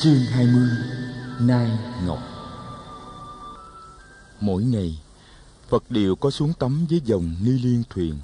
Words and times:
Chương 0.00 0.20
20 0.30 0.68
Nai 1.40 1.70
Ngọc 2.06 2.18
Mỗi 4.40 4.62
ngày, 4.62 4.98
Phật 5.68 5.90
đều 5.90 6.16
có 6.16 6.30
xuống 6.30 6.52
tắm 6.58 6.86
với 6.90 7.00
dòng 7.04 7.34
ni 7.42 7.50
liên 7.50 7.82
thuyền. 7.90 8.14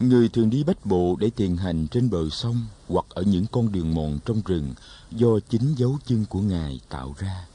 Người 0.00 0.28
thường 0.28 0.50
đi 0.50 0.64
bách 0.64 0.86
bộ 0.86 1.16
để 1.20 1.30
thiền 1.36 1.56
hành 1.56 1.86
trên 1.90 2.10
bờ 2.10 2.18
sông 2.30 2.66
hoặc 2.88 3.04
ở 3.08 3.22
những 3.22 3.44
con 3.52 3.72
đường 3.72 3.94
mòn 3.94 4.18
trong 4.24 4.42
rừng 4.46 4.74
do 5.10 5.28
chính 5.48 5.74
dấu 5.76 5.98
chân 6.06 6.24
của 6.28 6.40
Ngài 6.40 6.80
tạo 6.88 7.14
ra. 7.18 7.46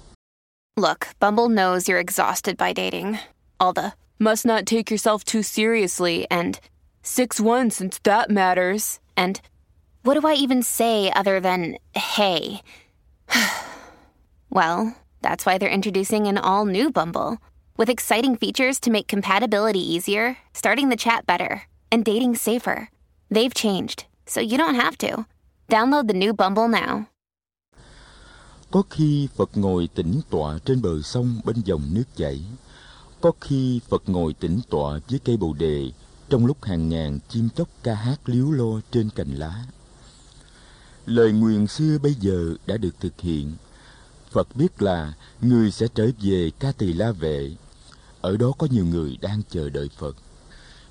Look, 0.81 0.99
Bumble 1.19 1.55
knows 1.55 1.79
you're 1.79 2.05
exhausted 2.05 2.55
by 2.59 2.73
dating. 2.75 3.15
All 3.57 3.73
the 3.75 3.89
must 4.19 4.45
not 4.45 4.63
take 4.65 4.95
yourself 4.95 5.17
too 5.33 5.41
seriously 5.41 6.25
and 6.29 6.55
6-1 7.03 7.69
since 7.69 7.99
that 8.03 8.29
matters. 8.29 8.99
And 9.15 9.35
what 10.03 10.21
do 10.21 10.29
I 10.29 10.35
even 10.47 10.63
say 10.63 11.09
other 11.09 11.39
than 11.43 11.73
hey? 11.93 12.61
well, 14.49 14.95
that's 15.21 15.45
why 15.45 15.57
they're 15.57 15.69
introducing 15.69 16.27
an 16.27 16.37
all 16.37 16.65
new 16.65 16.91
Bumble 16.91 17.37
with 17.77 17.89
exciting 17.89 18.35
features 18.35 18.79
to 18.81 18.91
make 18.91 19.07
compatibility 19.07 19.79
easier, 19.79 20.37
starting 20.53 20.89
the 20.89 20.95
chat 20.95 21.25
better, 21.25 21.63
and 21.91 22.05
dating 22.05 22.35
safer. 22.35 22.89
They've 23.29 23.53
changed, 23.53 24.05
so 24.25 24.41
you 24.41 24.57
don't 24.57 24.75
have 24.75 24.97
to. 24.99 25.25
Download 25.69 26.07
the 26.07 26.13
new 26.13 26.33
Bumble 26.33 26.67
now. 26.67 27.07
Có 28.71 28.83
khi 28.89 29.27
Phật 29.35 29.49
ngồi 29.57 29.89
tĩnh 29.95 30.21
tọa 30.29 30.59
trên 30.65 30.81
bờ 30.81 31.01
sông 31.03 31.41
bên 31.43 31.55
dòng 31.65 31.81
nước 31.93 32.03
chảy. 32.15 32.41
Có 33.21 33.31
khi 33.41 33.79
Phật 33.89 34.09
ngồi 34.09 34.33
tĩnh 34.33 34.59
tọa 34.69 34.99
dưới 35.07 35.19
cây 35.25 35.37
bồ 35.37 35.53
đề 35.53 35.91
trong 36.29 36.45
lúc 36.45 36.63
hàng 36.63 36.89
ngàn 36.89 37.19
chim 37.29 37.49
chóc 37.55 37.67
ca 37.83 37.93
hát 37.93 38.17
líu 38.25 38.51
lo 38.51 38.81
trên 38.91 39.09
cành 39.15 39.35
lá. 39.35 39.65
Lời 41.05 41.31
nguyền 41.31 41.67
xưa 41.67 41.97
bây 41.97 42.13
giờ 42.13 42.53
đã 42.65 42.77
được 42.77 42.99
thực 42.99 43.21
hiện. 43.21 43.51
Phật 44.31 44.55
biết 44.55 44.81
là 44.81 45.13
người 45.41 45.71
sẽ 45.71 45.87
trở 45.95 46.09
về 46.21 46.51
Ca 46.59 46.71
Tỳ 46.71 46.93
La 46.93 47.11
Vệ. 47.11 47.51
Ở 48.21 48.37
đó 48.37 48.51
có 48.57 48.67
nhiều 48.71 48.85
người 48.85 49.17
đang 49.21 49.41
chờ 49.49 49.69
đợi 49.69 49.89
Phật. 49.97 50.15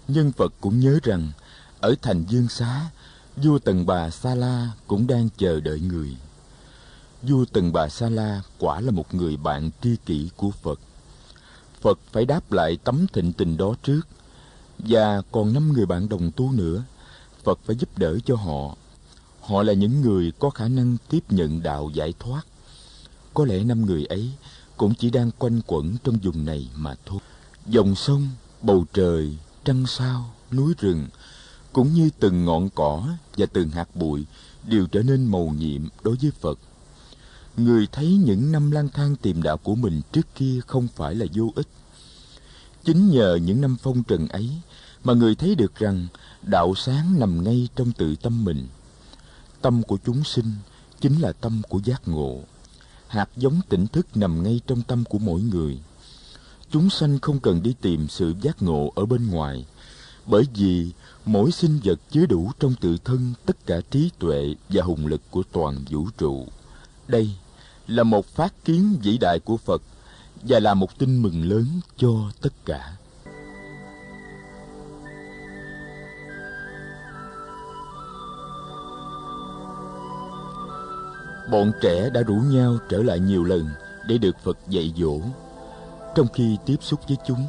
Nhưng 0.09 0.33
Phật 0.33 0.53
cũng 0.61 0.81
nhớ 0.81 0.99
rằng 1.03 1.33
ở 1.81 1.95
thành 2.03 2.25
Dương 2.29 2.49
Xá, 2.49 2.91
vua 3.37 3.59
Tần 3.59 3.87
Bà 3.87 4.11
Sa 4.11 4.35
La 4.35 4.71
cũng 4.87 5.07
đang 5.07 5.29
chờ 5.39 5.61
đợi 5.61 5.81
người. 5.81 6.17
Vua 7.23 7.45
Tần 7.45 7.73
Bà 7.73 7.89
Sa 7.89 8.09
La 8.09 8.43
quả 8.59 8.81
là 8.81 8.91
một 8.91 9.15
người 9.15 9.37
bạn 9.37 9.71
tri 9.83 9.97
kỷ 10.07 10.31
của 10.37 10.51
Phật. 10.51 10.81
Phật 11.81 11.99
phải 12.13 12.25
đáp 12.25 12.53
lại 12.53 12.79
tấm 12.85 13.07
thịnh 13.13 13.33
tình 13.33 13.57
đó 13.57 13.75
trước. 13.83 14.01
Và 14.79 15.23
còn 15.33 15.53
năm 15.53 15.73
người 15.73 15.87
bạn 15.87 16.09
đồng 16.09 16.31
tu 16.37 16.53
nữa, 16.53 16.83
Phật 17.45 17.59
phải 17.65 17.77
giúp 17.77 17.99
đỡ 17.99 18.19
cho 18.25 18.37
họ 18.37 18.77
Họ 19.41 19.63
là 19.63 19.73
những 19.73 20.01
người 20.01 20.33
có 20.39 20.51
khả 20.51 20.69
năng 20.69 20.97
tiếp 21.09 21.25
nhận 21.31 21.63
đạo 21.63 21.91
giải 21.95 22.15
thoát. 22.19 22.43
Có 23.35 23.45
lẽ 23.45 23.65
năm 23.65 23.87
người 23.87 24.05
ấy 24.05 24.31
cũng 24.77 24.95
chỉ 24.95 25.11
đang 25.11 25.31
quanh 25.39 25.61
quẩn 25.67 25.97
trong 26.05 26.19
vùng 26.23 26.45
này 26.45 26.69
mà 26.75 26.95
thôi. 27.07 27.21
Dòng 27.67 27.95
sông, 27.95 28.29
bầu 28.63 28.85
trời, 28.93 29.37
trăng 29.65 29.87
sao, 29.87 30.35
núi 30.53 30.75
rừng, 30.79 31.07
cũng 31.73 31.95
như 31.95 32.11
từng 32.19 32.45
ngọn 32.45 32.69
cỏ 32.75 33.09
và 33.37 33.47
từng 33.53 33.71
hạt 33.71 33.97
bụi 33.97 34.25
đều 34.67 34.87
trở 34.87 35.03
nên 35.03 35.25
màu 35.25 35.55
nhiệm 35.59 35.89
đối 36.03 36.17
với 36.23 36.31
Phật. 36.41 36.59
Người 37.57 37.87
thấy 37.93 38.07
những 38.25 38.53
năm 38.53 38.71
lang 38.71 38.89
thang 38.89 39.17
tìm 39.17 39.43
đạo 39.43 39.57
của 39.57 39.75
mình 39.75 40.01
trước 40.13 40.27
kia 40.35 40.61
không 40.67 40.89
phải 40.97 41.15
là 41.15 41.27
vô 41.35 41.53
ích. 41.55 41.69
Chính 42.85 43.11
nhờ 43.11 43.39
những 43.43 43.61
năm 43.61 43.77
phong 43.83 44.03
trần 44.03 44.29
ấy 44.29 44.51
mà 45.05 45.13
người 45.15 45.35
thấy 45.35 45.55
được 45.55 45.75
rằng 45.75 46.07
đạo 46.43 46.75
sáng 46.77 47.19
nằm 47.19 47.45
ngay 47.45 47.69
trong 47.77 47.93
tự 47.93 48.17
tâm 48.17 48.45
mình– 48.45 48.69
Tâm 49.63 49.83
của 49.83 49.99
chúng 50.07 50.25
sinh 50.25 50.53
chính 51.01 51.21
là 51.21 51.33
tâm 51.33 51.63
của 51.69 51.81
giác 51.85 52.09
ngộ. 52.09 52.41
Hạt 53.07 53.29
giống 53.37 53.61
tỉnh 53.69 53.87
thức 53.87 54.07
nằm 54.17 54.43
ngay 54.43 54.61
trong 54.67 54.83
tâm 54.83 55.05
của 55.05 55.19
mỗi 55.19 55.41
người. 55.41 55.79
Chúng 56.71 56.91
sanh 56.91 57.19
không 57.19 57.41
cần 57.41 57.63
đi 57.63 57.75
tìm 57.81 58.09
sự 58.09 58.35
giác 58.43 58.63
ngộ 58.63 58.93
ở 58.95 59.07
bên 59.07 59.31
ngoài, 59.31 59.67
bởi 60.27 60.45
vì 60.55 60.91
mỗi 61.27 61.53
sinh 61.53 61.81
vật 61.85 62.01
chứa 62.11 62.27
đủ 62.27 62.53
trong 62.59 62.75
tự 62.81 62.97
thân 63.05 63.33
tất 63.47 63.67
cả 63.67 63.81
trí 63.91 64.11
tuệ 64.19 64.55
và 64.69 64.83
hùng 64.83 65.07
lực 65.07 65.21
của 65.31 65.43
toàn 65.53 65.85
vũ 65.91 66.09
trụ. 66.19 66.47
Đây 67.09 67.31
là 67.87 68.03
một 68.03 68.27
phát 68.27 68.65
kiến 68.65 68.97
vĩ 69.03 69.19
đại 69.19 69.39
của 69.45 69.57
Phật 69.57 69.83
và 70.43 70.61
là 70.61 70.75
một 70.75 70.99
tin 70.99 71.23
mừng 71.23 71.49
lớn 71.49 71.67
cho 71.97 72.31
tất 72.41 72.53
cả. 72.65 72.97
Bọn 81.51 81.73
trẻ 81.81 82.11
đã 82.11 82.23
rủ 82.23 82.35
nhau 82.35 82.79
trở 82.89 83.03
lại 83.03 83.21
nhiều 83.21 83.45
lần 83.45 83.69
để 84.07 84.19
được 84.19 84.37
Phật 84.43 84.59
dạy 84.69 84.95
dỗ. 84.97 85.19
Trong 86.15 86.27
khi 86.35 86.57
tiếp 86.67 86.77
xúc 86.81 87.01
với 87.09 87.17
chúng, 87.27 87.47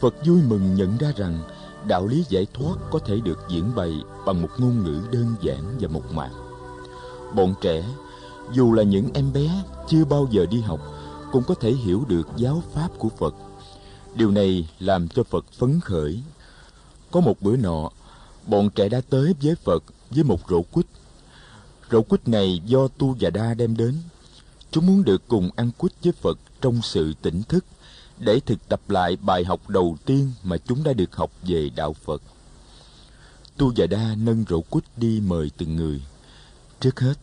Phật 0.00 0.14
vui 0.26 0.42
mừng 0.42 0.74
nhận 0.74 0.98
ra 0.98 1.12
rằng 1.16 1.38
đạo 1.86 2.06
lý 2.06 2.24
giải 2.28 2.46
thoát 2.54 2.74
có 2.90 2.98
thể 2.98 3.20
được 3.24 3.38
diễn 3.48 3.74
bày 3.74 3.92
bằng 4.26 4.42
một 4.42 4.48
ngôn 4.58 4.84
ngữ 4.84 5.00
đơn 5.12 5.34
giản 5.42 5.76
và 5.80 5.88
mộc 5.88 6.12
mạc. 6.12 6.30
Bọn 7.34 7.54
trẻ, 7.60 7.84
dù 8.52 8.72
là 8.72 8.82
những 8.82 9.08
em 9.14 9.32
bé 9.32 9.64
chưa 9.88 10.04
bao 10.04 10.28
giờ 10.30 10.46
đi 10.50 10.60
học, 10.60 10.80
cũng 11.32 11.42
có 11.42 11.54
thể 11.54 11.72
hiểu 11.72 12.04
được 12.08 12.28
giáo 12.36 12.62
pháp 12.72 12.88
của 12.98 13.08
Phật. 13.08 13.34
Điều 14.14 14.30
này 14.30 14.68
làm 14.78 15.08
cho 15.08 15.22
Phật 15.22 15.44
phấn 15.58 15.80
khởi. 15.80 16.22
Có 17.10 17.20
một 17.20 17.36
bữa 17.40 17.56
nọ, 17.56 17.90
bọn 18.46 18.70
trẻ 18.70 18.88
đã 18.88 19.00
tới 19.10 19.34
với 19.42 19.54
Phật 19.54 19.84
với 20.10 20.24
một 20.24 20.40
rổ 20.50 20.62
quýt 20.62 20.86
Rổ 21.92 22.02
quýt 22.02 22.28
này 22.28 22.60
do 22.66 22.88
Tu 22.88 23.16
và 23.20 23.30
Đa 23.30 23.54
đem 23.54 23.76
đến. 23.76 23.94
Chúng 24.70 24.86
muốn 24.86 25.04
được 25.04 25.22
cùng 25.28 25.50
ăn 25.56 25.70
quýt 25.78 25.92
với 26.04 26.12
Phật 26.12 26.38
trong 26.60 26.80
sự 26.82 27.14
tỉnh 27.22 27.42
thức 27.42 27.64
để 28.18 28.40
thực 28.46 28.68
tập 28.68 28.90
lại 28.90 29.16
bài 29.16 29.44
học 29.44 29.68
đầu 29.68 29.96
tiên 30.04 30.32
mà 30.42 30.56
chúng 30.56 30.84
đã 30.84 30.92
được 30.92 31.16
học 31.16 31.30
về 31.42 31.70
đạo 31.76 31.92
Phật. 31.92 32.22
Tu 33.56 33.72
và 33.76 33.86
Đa 33.86 34.14
nâng 34.14 34.44
rổ 34.48 34.60
quýt 34.60 34.84
đi 34.96 35.20
mời 35.20 35.50
từng 35.56 35.76
người. 35.76 36.02
Trước 36.80 37.00
hết, 37.00 37.14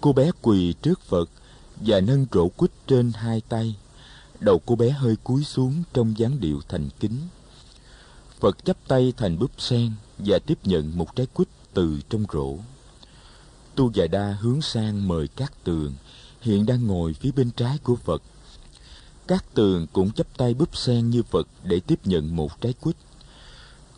cô 0.00 0.12
bé 0.12 0.30
quỳ 0.42 0.74
trước 0.82 1.00
Phật 1.00 1.30
và 1.76 2.00
nâng 2.00 2.26
rổ 2.32 2.48
quýt 2.48 2.70
trên 2.86 3.12
hai 3.14 3.42
tay. 3.48 3.76
Đầu 4.40 4.60
cô 4.66 4.76
bé 4.76 4.90
hơi 4.90 5.16
cúi 5.24 5.44
xuống 5.44 5.82
trong 5.92 6.18
dáng 6.18 6.40
điệu 6.40 6.60
thành 6.68 6.88
kính. 7.00 7.18
Phật 8.40 8.64
chắp 8.64 8.76
tay 8.88 9.12
thành 9.16 9.38
búp 9.38 9.50
sen 9.58 9.92
và 10.18 10.38
tiếp 10.38 10.58
nhận 10.64 10.98
một 10.98 11.16
trái 11.16 11.26
quýt 11.26 11.48
từ 11.74 12.00
trong 12.10 12.24
rổ. 12.32 12.56
Tu 13.78 13.90
Già 13.94 14.06
Đa 14.06 14.36
hướng 14.40 14.62
sang 14.62 15.08
mời 15.08 15.28
các 15.36 15.52
tường, 15.64 15.94
hiện 16.40 16.66
đang 16.66 16.86
ngồi 16.86 17.14
phía 17.14 17.30
bên 17.36 17.50
trái 17.50 17.78
của 17.82 17.96
Phật. 17.96 18.22
Các 19.26 19.44
tường 19.54 19.86
cũng 19.92 20.10
chắp 20.10 20.26
tay 20.36 20.54
búp 20.54 20.76
sen 20.76 21.10
như 21.10 21.22
Phật 21.22 21.48
để 21.64 21.80
tiếp 21.80 21.98
nhận 22.04 22.36
một 22.36 22.60
trái 22.60 22.74
quýt. 22.80 22.96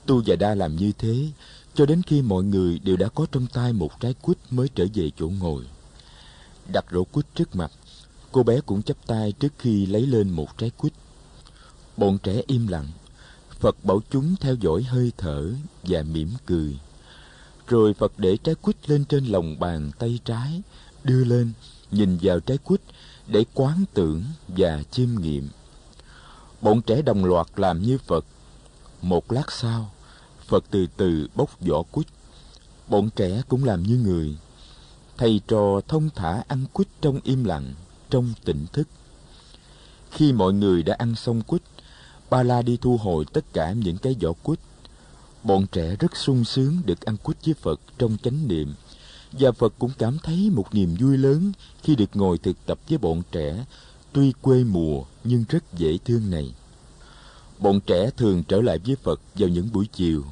Tu 0.06 0.22
Già 0.22 0.36
Đa 0.36 0.54
làm 0.54 0.76
như 0.76 0.92
thế, 0.98 1.28
cho 1.74 1.86
đến 1.86 2.02
khi 2.06 2.22
mọi 2.22 2.44
người 2.44 2.78
đều 2.78 2.96
đã 2.96 3.08
có 3.08 3.26
trong 3.32 3.46
tay 3.46 3.72
một 3.72 4.00
trái 4.00 4.14
quýt 4.14 4.38
mới 4.50 4.68
trở 4.74 4.86
về 4.94 5.10
chỗ 5.18 5.28
ngồi. 5.28 5.64
Đặt 6.72 6.84
rổ 6.92 7.04
quýt 7.04 7.26
trước 7.34 7.56
mặt, 7.56 7.72
cô 8.32 8.42
bé 8.42 8.60
cũng 8.60 8.82
chắp 8.82 8.96
tay 9.06 9.32
trước 9.32 9.52
khi 9.58 9.86
lấy 9.86 10.06
lên 10.06 10.30
một 10.30 10.58
trái 10.58 10.70
quýt. 10.70 10.92
Bọn 11.96 12.18
trẻ 12.18 12.42
im 12.46 12.66
lặng, 12.66 12.86
Phật 13.60 13.84
bảo 13.84 14.00
chúng 14.10 14.36
theo 14.40 14.54
dõi 14.54 14.82
hơi 14.82 15.12
thở 15.16 15.52
và 15.82 16.02
mỉm 16.02 16.30
cười. 16.46 16.78
Rồi 17.70 17.94
Phật 17.94 18.12
để 18.16 18.36
trái 18.36 18.54
quýt 18.54 18.90
lên 18.90 19.04
trên 19.04 19.24
lòng 19.24 19.58
bàn 19.58 19.90
tay 19.98 20.18
trái, 20.24 20.62
đưa 21.04 21.24
lên, 21.24 21.52
nhìn 21.90 22.18
vào 22.22 22.40
trái 22.40 22.58
quýt 22.58 22.80
để 23.26 23.44
quán 23.54 23.84
tưởng 23.94 24.24
và 24.48 24.82
chiêm 24.90 25.08
nghiệm. 25.20 25.48
Bọn 26.60 26.82
trẻ 26.82 27.02
đồng 27.02 27.24
loạt 27.24 27.46
làm 27.56 27.82
như 27.82 27.98
Phật. 27.98 28.24
Một 29.02 29.32
lát 29.32 29.52
sau, 29.52 29.90
Phật 30.46 30.64
từ 30.70 30.86
từ 30.96 31.26
bốc 31.34 31.60
vỏ 31.60 31.82
quýt. 31.82 32.06
Bọn 32.88 33.10
trẻ 33.16 33.42
cũng 33.48 33.64
làm 33.64 33.82
như 33.82 33.96
người. 33.96 34.36
Thầy 35.16 35.40
trò 35.48 35.80
thông 35.88 36.10
thả 36.14 36.42
ăn 36.48 36.64
quýt 36.72 36.88
trong 37.00 37.20
im 37.24 37.44
lặng, 37.44 37.74
trong 38.10 38.32
tỉnh 38.44 38.66
thức. 38.72 38.88
Khi 40.10 40.32
mọi 40.32 40.52
người 40.52 40.82
đã 40.82 40.94
ăn 40.98 41.14
xong 41.14 41.42
quýt, 41.42 41.62
Ba 42.30 42.42
La 42.42 42.62
đi 42.62 42.78
thu 42.80 42.96
hồi 42.96 43.24
tất 43.32 43.44
cả 43.52 43.72
những 43.72 43.98
cái 43.98 44.16
vỏ 44.22 44.32
quýt 44.32 44.58
Bọn 45.44 45.66
trẻ 45.72 45.96
rất 45.96 46.16
sung 46.16 46.44
sướng 46.44 46.82
được 46.86 47.00
ăn 47.00 47.16
quýt 47.16 47.44
với 47.44 47.54
Phật 47.54 47.80
trong 47.98 48.16
chánh 48.22 48.48
niệm 48.48 48.74
và 49.32 49.52
Phật 49.52 49.74
cũng 49.78 49.90
cảm 49.98 50.18
thấy 50.22 50.50
một 50.50 50.74
niềm 50.74 50.96
vui 51.00 51.18
lớn 51.18 51.52
khi 51.82 51.96
được 51.96 52.16
ngồi 52.16 52.38
thực 52.38 52.56
tập 52.66 52.78
với 52.88 52.98
bọn 52.98 53.22
trẻ, 53.32 53.64
tuy 54.12 54.32
quê 54.42 54.64
mùa 54.64 55.04
nhưng 55.24 55.44
rất 55.48 55.64
dễ 55.78 55.98
thương 56.04 56.30
này. 56.30 56.54
Bọn 57.58 57.80
trẻ 57.80 58.10
thường 58.16 58.42
trở 58.48 58.60
lại 58.60 58.78
với 58.86 58.96
Phật 58.96 59.20
vào 59.34 59.48
những 59.48 59.68
buổi 59.72 59.86
chiều. 59.92 60.24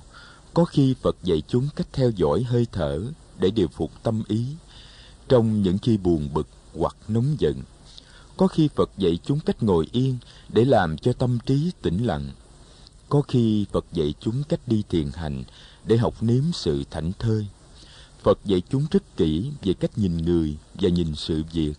Có 0.54 0.64
khi 0.64 0.94
Phật 1.02 1.16
dạy 1.22 1.42
chúng 1.48 1.68
cách 1.76 1.88
theo 1.92 2.10
dõi 2.10 2.42
hơi 2.42 2.66
thở 2.72 3.00
để 3.38 3.50
điều 3.50 3.68
phục 3.68 3.90
tâm 4.02 4.22
ý 4.28 4.46
trong 5.28 5.62
những 5.62 5.78
khi 5.78 5.96
buồn 5.96 6.28
bực 6.34 6.48
hoặc 6.74 6.96
nóng 7.08 7.36
giận. 7.38 7.62
Có 8.36 8.46
khi 8.46 8.68
Phật 8.74 8.90
dạy 8.98 9.18
chúng 9.24 9.40
cách 9.40 9.62
ngồi 9.62 9.88
yên 9.92 10.18
để 10.48 10.64
làm 10.64 10.98
cho 10.98 11.12
tâm 11.12 11.38
trí 11.46 11.70
tĩnh 11.82 12.04
lặng 12.04 12.30
có 13.08 13.22
khi 13.28 13.66
Phật 13.72 13.84
dạy 13.92 14.14
chúng 14.20 14.42
cách 14.48 14.60
đi 14.66 14.82
thiền 14.88 15.10
hành 15.14 15.44
để 15.84 15.96
học 15.96 16.14
nếm 16.20 16.42
sự 16.52 16.84
thảnh 16.90 17.12
thơi. 17.18 17.46
Phật 18.22 18.38
dạy 18.44 18.62
chúng 18.70 18.86
rất 18.90 19.16
kỹ 19.16 19.50
về 19.62 19.74
cách 19.74 19.98
nhìn 19.98 20.16
người 20.16 20.56
và 20.74 20.88
nhìn 20.88 21.14
sự 21.14 21.42
việc. 21.52 21.74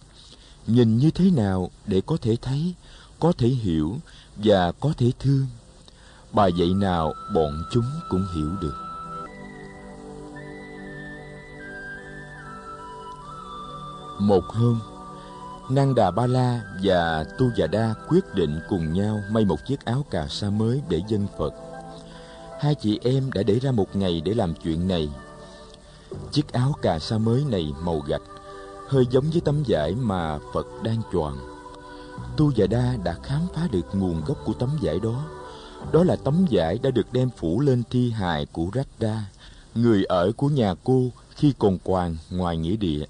nhìn 0.68 0.98
như 0.98 1.12
thế 1.12 1.32
nào 1.32 1.72
để 1.88 2.02
có 2.02 2.18
thể 2.22 2.36
thấy, 2.42 2.74
có 3.20 3.32
thể 3.38 3.48
hiểu 3.48 3.98
và 4.36 4.72
có 4.72 4.94
thể 4.98 5.12
thương 5.20 5.46
bài 6.32 6.54
dạy 6.54 6.74
nào 6.74 7.14
bọn 7.36 7.64
chúng 7.72 7.86
cũng 8.10 8.26
hiểu 8.36 8.50
được 8.62 8.76
một 14.20 14.44
hôm 14.48 14.80
Năng 15.70 15.96
Đà 15.96 16.12
Ba 16.12 16.28
La 16.28 16.62
và 16.84 17.24
Tu 17.38 17.46
Già 17.56 17.68
Đa 17.68 17.94
quyết 18.08 18.36
định 18.36 18.60
cùng 18.70 18.94
nhau 18.94 19.20
may 19.30 19.46
một 19.46 19.66
chiếc 19.66 19.86
áo 19.86 20.06
cà 20.12 20.28
sa 20.30 20.50
mới 20.50 20.82
để 20.90 21.02
dân 21.08 21.28
Phật. 21.38 21.54
Hai 22.60 22.76
chị 22.76 23.00
em 23.04 23.32
đã 23.32 23.44
để 23.44 23.60
ra 23.60 23.72
một 23.72 23.96
ngày 23.96 24.22
để 24.26 24.34
làm 24.34 24.54
chuyện 24.64 24.88
này. 24.88 25.10
Chiếc 26.32 26.54
áo 26.54 26.74
cà 26.82 27.00
sa 27.00 27.18
mới 27.18 27.46
này 27.50 27.74
màu 27.82 28.00
gạch, 28.00 28.22
hơi 28.88 29.06
giống 29.12 29.30
với 29.32 29.42
tấm 29.42 29.64
vải 29.68 29.96
mà 29.96 30.40
Phật 30.54 30.68
đang 30.84 31.02
choàng. 31.14 31.38
Tu 32.38 32.52
Già 32.52 32.68
Đa 32.68 32.96
đã 33.04 33.16
khám 33.24 33.42
phá 33.56 33.68
được 33.72 33.86
nguồn 33.94 34.22
gốc 34.26 34.38
của 34.46 34.54
tấm 34.54 34.70
vải 34.82 35.00
đó. 35.00 35.26
Đó 35.92 36.04
là 36.04 36.16
tấm 36.16 36.46
vải 36.52 36.80
đã 36.84 36.92
được 36.92 37.14
đem 37.14 37.30
phủ 37.38 37.60
lên 37.60 37.84
thi 37.90 38.12
hài 38.12 38.46
của 38.46 38.68
Radha, 38.74 39.24
người 39.76 40.04
ở 40.04 40.32
của 40.38 40.48
nhà 40.48 40.74
cô 40.84 41.04
khi 41.36 41.54
còn 41.60 41.78
quàng 41.78 42.18
ngoài 42.30 42.58
nghĩa 42.58 42.76
địa. 42.76 43.06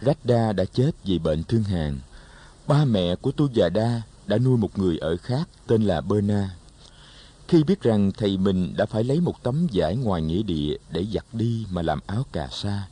Radha 0.00 0.52
đã 0.52 0.64
chết 0.64 0.90
vì 1.04 1.18
bệnh 1.18 1.44
thương 1.44 1.62
hàn. 1.62 1.98
Ba 2.66 2.84
mẹ 2.84 3.16
của 3.16 3.32
Tu 3.32 3.48
Già 3.54 3.68
Đa 3.68 4.02
đã 4.26 4.38
nuôi 4.38 4.56
một 4.56 4.78
người 4.78 4.98
ở 4.98 5.16
khác 5.16 5.48
tên 5.66 5.82
là 5.82 6.00
Berna. 6.00 6.50
Khi 7.48 7.64
biết 7.64 7.82
rằng 7.82 8.12
thầy 8.12 8.36
mình 8.36 8.74
đã 8.76 8.86
phải 8.86 9.04
lấy 9.04 9.20
một 9.20 9.42
tấm 9.42 9.66
vải 9.72 9.96
ngoài 9.96 10.22
nghĩa 10.22 10.42
địa 10.42 10.76
để 10.90 11.06
giặt 11.14 11.24
đi 11.32 11.66
mà 11.70 11.82
làm 11.82 12.00
áo 12.06 12.26
cà 12.32 12.48
sa, 12.52 12.82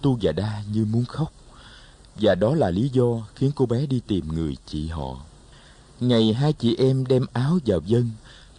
Tu 0.00 0.18
Già 0.20 0.32
Đa 0.32 0.62
như 0.72 0.84
muốn 0.84 1.04
khóc. 1.04 1.32
Và 2.16 2.34
đó 2.34 2.54
là 2.54 2.70
lý 2.70 2.88
do 2.88 3.26
khiến 3.34 3.50
cô 3.54 3.66
bé 3.66 3.86
đi 3.86 4.00
tìm 4.06 4.28
người 4.28 4.56
chị 4.66 4.86
họ. 4.86 5.16
Ngày 6.00 6.32
hai 6.32 6.52
chị 6.52 6.76
em 6.76 7.06
đem 7.06 7.26
áo 7.32 7.58
vào 7.66 7.80
dân, 7.86 8.10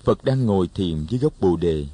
Phật 0.03 0.23
đang 0.23 0.45
ngồi 0.45 0.69
thiền 0.73 1.05
dưới 1.09 1.19
gốc 1.19 1.33
bồ 1.39 1.55
đề. 1.55 1.85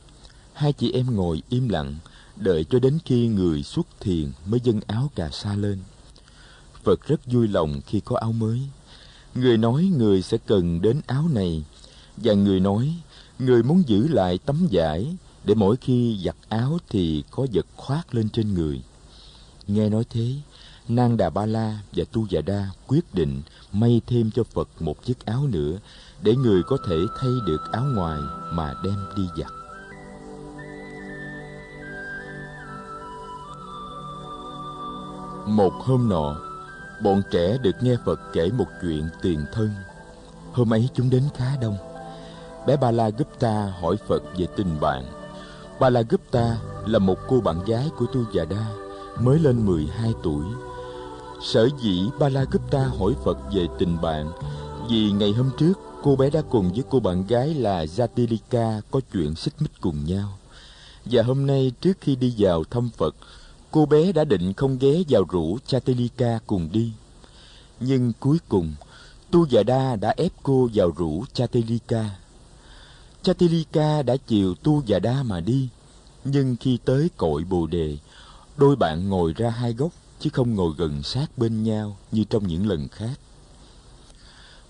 Hai 0.53 0.73
chị 0.73 0.91
em 0.91 1.15
ngồi 1.15 1.41
im 1.49 1.69
lặng, 1.69 1.95
đợi 2.35 2.65
cho 2.69 2.79
đến 2.79 2.99
khi 3.05 3.27
người 3.27 3.63
xuất 3.63 3.87
thiền 3.99 4.31
mới 4.45 4.59
dâng 4.63 4.79
áo 4.87 5.11
cà 5.15 5.29
sa 5.29 5.55
lên. 5.55 5.79
Phật 6.83 7.07
rất 7.07 7.25
vui 7.25 7.47
lòng 7.47 7.81
khi 7.87 7.99
có 7.99 8.17
áo 8.17 8.31
mới. 8.31 8.61
Người 9.35 9.57
nói 9.57 9.91
người 9.97 10.21
sẽ 10.21 10.37
cần 10.45 10.81
đến 10.81 11.01
áo 11.07 11.27
này, 11.33 11.63
và 12.17 12.33
người 12.33 12.59
nói 12.59 12.93
người 13.39 13.63
muốn 13.63 13.83
giữ 13.87 14.07
lại 14.07 14.39
tấm 14.45 14.67
vải 14.71 15.15
để 15.43 15.55
mỗi 15.55 15.75
khi 15.75 16.19
giặt 16.25 16.35
áo 16.49 16.77
thì 16.89 17.23
có 17.31 17.47
vật 17.53 17.65
khoác 17.75 18.15
lên 18.15 18.29
trên 18.29 18.53
người. 18.53 18.81
Nghe 19.67 19.89
nói 19.89 20.03
thế, 20.09 20.33
Nang 20.87 21.17
Đà 21.17 21.29
Ba 21.29 21.45
La 21.45 21.79
và 21.95 22.03
Tu 22.11 22.27
Già 22.29 22.41
Đa 22.41 22.69
quyết 22.87 23.13
định 23.13 23.41
may 23.71 24.01
thêm 24.07 24.31
cho 24.31 24.43
Phật 24.43 24.69
một 24.79 25.05
chiếc 25.05 25.25
áo 25.25 25.47
nữa 25.47 25.77
để 26.21 26.35
người 26.35 26.63
có 26.63 26.77
thể 26.87 26.95
thay 27.19 27.31
được 27.47 27.71
áo 27.71 27.85
ngoài 27.95 28.19
mà 28.51 28.73
đem 28.83 28.97
đi 29.17 29.23
giặt. 29.37 29.64
Một 35.45 35.73
hôm 35.73 36.09
nọ, 36.09 36.35
bọn 37.03 37.21
trẻ 37.31 37.57
được 37.57 37.75
nghe 37.81 37.95
Phật 38.05 38.19
kể 38.33 38.49
một 38.57 38.67
chuyện 38.81 39.09
tiền 39.21 39.45
thân. 39.53 39.69
Hôm 40.53 40.73
ấy 40.73 40.89
chúng 40.93 41.09
đến 41.09 41.23
khá 41.35 41.45
đông. 41.61 41.77
Bé 42.67 42.77
Ba 42.77 42.91
La 42.91 43.09
Gupta 43.09 43.73
hỏi 43.81 43.95
Phật 44.07 44.23
về 44.37 44.47
tình 44.55 44.79
bạn. 44.79 45.05
Ba 45.79 45.89
La 45.89 46.01
Gupta 46.09 46.57
là 46.85 46.99
một 46.99 47.17
cô 47.27 47.41
bạn 47.41 47.65
gái 47.65 47.89
của 47.97 48.05
Tu 48.05 48.21
Già 48.33 48.45
Đa, 48.45 48.65
mới 49.19 49.39
lên 49.39 49.65
12 49.65 50.13
tuổi. 50.23 50.45
Sở 51.41 51.69
dĩ 51.81 52.09
Ba 52.19 52.29
La 52.29 52.45
Gupta 52.51 52.83
hỏi 52.99 53.13
Phật 53.23 53.37
về 53.53 53.67
tình 53.79 54.01
bạn 54.01 54.31
vì 54.89 55.11
ngày 55.11 55.31
hôm 55.31 55.49
trước 55.57 55.73
cô 56.03 56.15
bé 56.15 56.29
đã 56.29 56.41
cùng 56.49 56.71
với 56.73 56.83
cô 56.89 56.99
bạn 56.99 57.27
gái 57.27 57.53
là 57.53 57.85
Jatilika 57.85 58.81
có 58.91 59.01
chuyện 59.13 59.35
xích 59.35 59.53
mích 59.59 59.81
cùng 59.81 60.05
nhau. 60.05 60.37
Và 61.05 61.23
hôm 61.23 61.47
nay 61.47 61.71
trước 61.81 61.97
khi 62.01 62.15
đi 62.15 62.33
vào 62.37 62.63
thăm 62.63 62.89
Phật, 62.97 63.15
cô 63.71 63.85
bé 63.85 64.11
đã 64.11 64.23
định 64.23 64.53
không 64.53 64.77
ghé 64.79 65.03
vào 65.09 65.23
rủ 65.29 65.57
Chatelika 65.67 66.39
cùng 66.47 66.69
đi. 66.71 66.91
Nhưng 67.79 68.13
cuối 68.19 68.37
cùng, 68.49 68.73
Tu 69.31 69.45
và 69.51 69.63
Đa 69.63 69.95
đã 69.95 70.13
ép 70.17 70.31
cô 70.43 70.69
vào 70.73 70.91
rủ 70.97 71.25
Chatelika. 71.33 72.09
Chatelika 73.21 74.01
đã 74.01 74.15
chiều 74.27 74.55
Tu 74.55 74.83
và 74.87 74.99
Đa 74.99 75.23
mà 75.23 75.39
đi, 75.39 75.69
nhưng 76.23 76.55
khi 76.59 76.77
tới 76.85 77.09
cội 77.17 77.43
Bồ 77.43 77.67
Đề, 77.67 77.97
đôi 78.57 78.75
bạn 78.75 79.09
ngồi 79.09 79.33
ra 79.33 79.49
hai 79.49 79.73
góc 79.73 79.91
chứ 80.19 80.29
không 80.33 80.55
ngồi 80.55 80.73
gần 80.77 81.03
sát 81.03 81.37
bên 81.37 81.63
nhau 81.63 81.97
như 82.11 82.23
trong 82.23 82.47
những 82.47 82.67
lần 82.67 82.87
khác. 82.87 83.19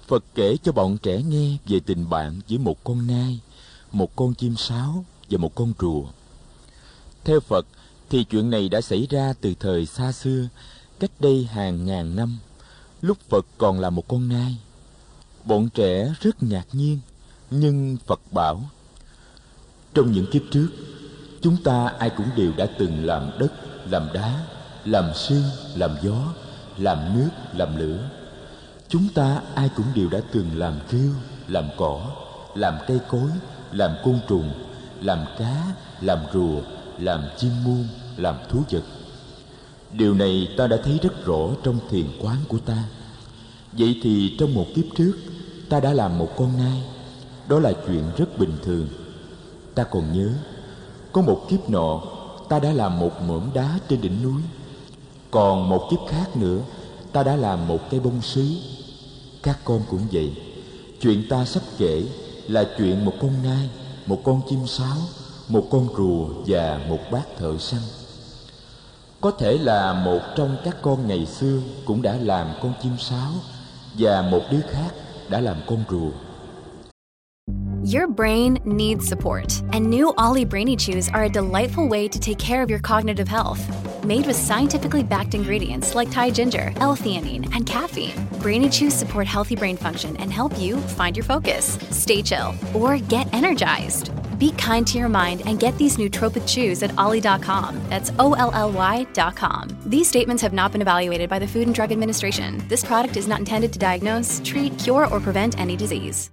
Phật 0.08 0.24
kể 0.36 0.58
cho 0.64 0.72
bọn 0.72 0.98
trẻ 0.98 1.22
nghe 1.22 1.58
về 1.66 1.80
tình 1.80 2.10
bạn 2.10 2.42
giữa 2.48 2.58
một 2.58 2.84
con 2.84 3.08
nai, 3.08 3.40
một 3.92 4.16
con 4.16 4.34
chim 4.34 4.56
sáo 4.56 5.06
và 5.30 5.38
một 5.38 5.56
con 5.56 5.74
rùa. 5.80 6.04
Theo 7.24 7.40
Phật, 7.40 7.66
thì 8.10 8.24
chuyện 8.24 8.50
này 8.50 8.70
đã 8.70 8.82
xảy 8.82 9.08
ra 9.10 9.34
từ 9.42 9.54
thời 9.60 9.86
xa 9.86 10.12
xưa, 10.12 10.48
cách 11.00 11.12
đây 11.20 11.48
hàng 11.52 11.86
ngàn 11.86 12.16
năm, 12.16 12.38
lúc 13.02 13.18
Phật 13.30 13.46
còn 13.58 13.80
là 13.80 13.90
một 13.90 14.08
con 14.08 14.30
nai. 14.30 14.58
Bọn 15.46 15.70
trẻ 15.70 16.14
rất 16.22 16.44
ngạc 16.44 16.66
nhiên, 16.72 17.00
nhưng 17.52 17.98
Phật 18.06 18.20
bảo, 18.32 18.62
trong 19.94 20.12
những 20.12 20.26
kiếp 20.32 20.42
trước, 20.52 20.68
chúng 21.42 21.58
ta 21.64 21.88
ai 22.00 22.10
cũng 22.10 22.28
đều 22.36 22.52
đã 22.58 22.68
từng 22.80 23.06
làm 23.06 23.32
đất, 23.40 23.52
làm 23.90 24.08
đá, 24.14 24.48
làm 24.86 25.12
sương, 25.16 25.44
làm 25.76 25.92
gió, 26.04 26.34
làm 26.78 27.18
nước, 27.18 27.30
làm 27.54 27.78
lửa. 27.78 28.10
Chúng 28.90 29.08
ta 29.14 29.42
ai 29.56 29.70
cũng 29.76 29.86
đều 29.96 30.10
đã 30.10 30.22
từng 30.32 30.50
làm 30.58 30.80
rêu, 30.92 31.12
làm 31.48 31.70
cỏ, 31.78 32.12
làm 32.56 32.78
cây 32.88 33.00
cối, 33.10 33.30
làm 33.72 33.92
côn 34.04 34.20
trùng, 34.28 34.54
làm 35.02 35.26
cá, 35.40 35.64
làm 36.02 36.20
rùa, 36.34 36.62
làm 37.00 37.24
chim 37.38 37.52
muôn, 37.64 37.88
làm 38.18 38.36
thú 38.50 38.64
vật. 38.72 38.84
Điều 39.92 40.14
này 40.14 40.48
ta 40.58 40.68
đã 40.68 40.78
thấy 40.84 41.00
rất 41.02 41.26
rõ 41.26 41.50
trong 41.64 41.80
thiền 41.90 42.06
quán 42.22 42.38
của 42.48 42.60
ta. 42.60 42.84
Vậy 43.72 44.00
thì 44.04 44.36
trong 44.40 44.54
một 44.54 44.66
kiếp 44.76 44.86
trước, 44.98 45.14
ta 45.70 45.80
đã 45.80 45.94
làm 45.94 46.18
một 46.18 46.30
con 46.38 46.58
nai. 46.58 46.84
Đó 47.48 47.60
là 47.60 47.74
chuyện 47.88 48.04
rất 48.18 48.40
bình 48.40 48.58
thường. 48.64 48.88
Ta 49.76 49.84
còn 49.84 50.14
nhớ, 50.14 50.30
có 51.12 51.22
một 51.22 51.46
kiếp 51.50 51.70
nọ, 51.70 52.02
ta 52.50 52.60
đã 52.60 52.72
làm 52.72 53.00
một 53.00 53.22
mỏm 53.22 53.50
đá 53.54 53.80
trên 53.90 54.02
đỉnh 54.02 54.24
núi. 54.24 54.42
Còn 55.32 55.70
một 55.70 55.88
kiếp 55.92 56.00
khác 56.10 56.38
nữa, 56.38 56.60
ta 57.12 57.24
đã 57.24 57.36
làm 57.36 57.68
một 57.68 57.90
cây 57.92 58.00
bông 58.00 58.22
sứ. 58.22 58.48
Các 59.44 59.60
con 59.64 59.82
cũng 59.90 60.08
vậy. 60.12 60.34
Chuyện 61.02 61.24
ta 61.30 61.46
sắp 61.46 61.64
kể 61.78 62.04
là 62.48 62.70
chuyện 62.78 63.06
một 63.06 63.14
con 63.22 63.44
nai, 63.44 63.70
một 64.06 64.22
con 64.24 64.42
chim 64.50 64.68
sáo, 64.68 64.98
một 65.48 65.68
con 65.72 65.88
rùa 65.98 66.28
và 66.48 66.80
một 66.90 67.00
bát 67.12 67.24
thợ 67.38 67.58
săn 67.60 67.82
có 69.22 69.32
thể 69.32 69.58
là 69.58 69.94
một 69.94 70.20
trong 70.38 70.58
các 70.66 70.78
con 70.82 71.08
ngày 71.08 71.26
xưa 71.26 71.60
cũng 71.86 72.02
đã 72.02 72.18
làm 72.22 72.48
con 72.62 72.74
chim 72.84 72.98
sáo 73.00 73.32
và 74.00 74.22
một 74.22 74.42
đứa 74.52 74.62
khác 74.72 74.92
đã 75.30 75.40
làm 75.40 75.58
con 75.68 75.84
rùa 75.90 76.12
Your 77.94 78.08
brain 78.08 78.58
needs 78.66 79.08
support, 79.08 79.62
and 79.72 79.88
new 79.90 80.12
Ollie 80.18 80.44
Brainy 80.44 80.76
Chews 80.76 81.08
are 81.14 81.26
a 81.26 81.30
delightful 81.30 81.88
way 81.88 82.08
to 82.08 82.20
take 82.20 82.40
care 82.40 82.64
of 82.64 82.70
your 82.72 82.80
cognitive 82.80 83.28
health. 83.28 83.60
Made 84.04 84.26
with 84.26 84.36
scientifically 84.36 85.04
backed 85.04 85.36
ingredients 85.36 85.94
like 85.94 86.10
Thai 86.12 86.32
ginger, 86.32 86.74
L-theanine, 86.80 87.46
and 87.54 87.64
caffeine, 87.68 88.28
Brainy 88.42 88.70
Chews 88.70 88.92
support 88.92 89.28
healthy 89.28 89.56
brain 89.56 89.78
function 89.78 90.18
and 90.18 90.34
help 90.34 90.58
you 90.60 90.78
find 90.98 91.16
your 91.16 91.26
focus, 91.26 91.78
stay 91.92 92.24
chill, 92.24 92.56
or 92.74 92.98
get 92.98 93.32
energized. 93.34 94.10
Be 94.40 94.52
kind 94.58 94.86
to 94.88 95.00
your 95.00 95.10
mind 95.10 95.42
and 95.46 95.60
get 95.60 95.78
these 95.78 95.98
nootropic 95.98 96.46
chews 96.48 96.84
at 96.84 96.92
ollie.com. 96.98 97.76
That's 97.90 98.12
O 98.20 98.34
L 98.34 98.52
L 98.54 98.72
Y.com. 98.72 99.70
These 99.86 100.10
statements 100.10 100.44
have 100.44 100.54
not 100.54 100.72
been 100.72 100.82
evaluated 100.82 101.30
by 101.30 101.40
the 101.40 101.48
Food 101.48 101.68
and 101.68 101.76
Drug 101.76 101.92
Administration. 101.92 102.62
This 102.70 102.84
product 102.84 103.18
is 103.18 103.28
not 103.28 103.40
intended 103.40 103.72
to 103.74 103.80
diagnose, 103.80 104.42
treat, 104.44 104.78
cure, 104.78 105.08
or 105.08 105.20
prevent 105.20 105.58
any 105.58 105.78
disease. 105.78 106.30